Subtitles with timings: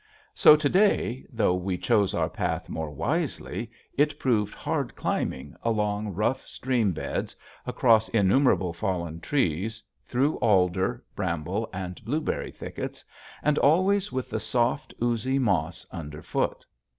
[0.33, 6.15] So to day, though we chose our path more wisely, it proved hard climbing along
[6.15, 7.35] rough stream beds,
[7.67, 13.05] across innumerable fallen trees, through alder, bramble, and blueberry thickets,
[13.43, 16.65] and always with the soft, oozy moss underfoot.